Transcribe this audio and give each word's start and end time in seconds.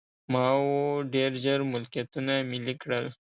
ماوو 0.33 0.77
ډېر 1.13 1.31
ژر 1.43 1.59
ملکیتونه 1.73 2.33
ملي 2.51 2.75
کړل. 2.81 3.05